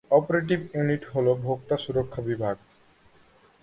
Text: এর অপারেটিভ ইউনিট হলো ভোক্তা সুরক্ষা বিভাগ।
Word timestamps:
এর 0.03 0.11
অপারেটিভ 0.11 0.59
ইউনিট 0.73 1.03
হলো 1.05 1.31
ভোক্তা 1.43 1.75
সুরক্ষা 1.77 2.21
বিভাগ। 2.21 2.55